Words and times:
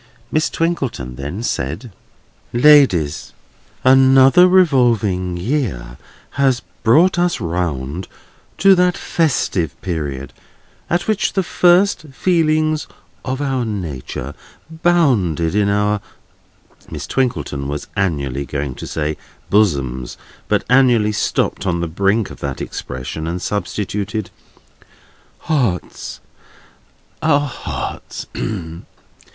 Miss 0.31 0.49
Twinkleton 0.49 1.15
then 1.15 1.43
said: 1.43 1.91
Ladies, 2.53 3.33
another 3.83 4.47
revolving 4.47 5.37
year 5.37 5.97
had 6.31 6.61
brought 6.81 7.19
us 7.19 7.39
round 7.39 8.07
to 8.57 8.73
that 8.73 8.97
festive 8.97 9.79
period 9.83 10.33
at 10.89 11.07
which 11.07 11.33
the 11.33 11.43
first 11.43 12.07
feelings 12.13 12.87
of 13.23 13.41
our 13.43 13.63
nature 13.63 14.33
bounded 14.71 15.53
in 15.53 15.69
our—Miss 15.69 17.05
Twinkleton 17.05 17.67
was 17.67 17.85
annually 17.95 18.43
going 18.43 18.73
to 18.73 18.99
add 19.07 19.17
"bosoms," 19.51 20.17
but 20.47 20.63
annually 20.67 21.11
stopped 21.11 21.67
on 21.67 21.79
the 21.79 21.87
brink 21.87 22.31
of 22.31 22.39
that 22.39 22.59
expression, 22.59 23.27
and 23.27 23.39
substituted 23.39 24.31
"hearts." 25.41 26.21
Hearts; 27.19 27.19
our 27.21 27.39
hearts. 27.47 28.25